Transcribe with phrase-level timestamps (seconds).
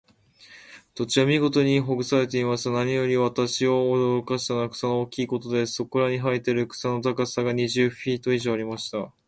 [0.95, 5.73] 土地は見事に耕されていますが、何より私を驚かしたのは、草の大きいことです。
[5.73, 9.13] そこらに生えている草の高さが、二十フィート以上ありました。